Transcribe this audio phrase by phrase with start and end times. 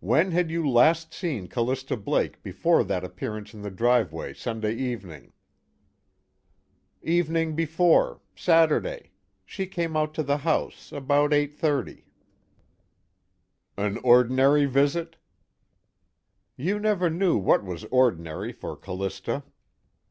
[0.00, 5.32] "When had you last seen Callista Blake before that appearance in the driveway Sunday evening?"
[7.00, 8.20] "Evening before.
[8.36, 9.12] Saturday.
[9.46, 12.02] She came out to the house, about 8:30."
[13.78, 15.16] "An ordinary visit?"
[16.58, 19.44] "You never knew what was ordinary for Callista."